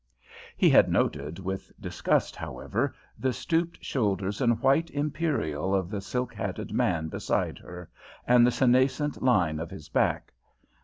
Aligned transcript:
He 0.57 0.67
had 0.71 0.89
noted 0.91 1.37
with 1.37 1.71
disgust, 1.79 2.35
however, 2.35 2.95
the 3.19 3.31
stooped 3.31 3.85
shoulders 3.85 4.41
and 4.41 4.59
white 4.59 4.89
imperial 4.89 5.75
of 5.75 5.91
the 5.91 6.01
silk 6.01 6.33
hatted 6.33 6.73
man 6.73 7.07
beside 7.07 7.59
her, 7.59 7.87
and 8.25 8.43
the 8.43 8.49
senescent 8.49 9.21
line 9.21 9.59
of 9.59 9.69
his 9.69 9.89
back. 9.89 10.33